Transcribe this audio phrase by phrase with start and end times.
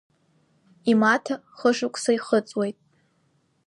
[0.91, 2.77] Имаҭа хышықәса ихыҵуеит.